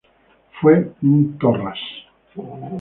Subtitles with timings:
[0.59, 1.77] Fue un torras.